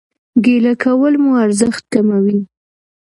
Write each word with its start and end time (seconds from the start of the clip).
ګيله 0.43 0.73
کول 0.83 1.13
مو 1.23 1.31
ارزښت 1.45 1.83
کموي 1.93 2.39